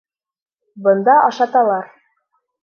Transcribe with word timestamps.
Бында 0.87 1.15
ашаталар. 1.27 1.93